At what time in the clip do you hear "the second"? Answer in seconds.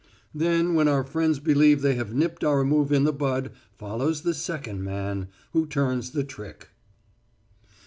4.23-4.83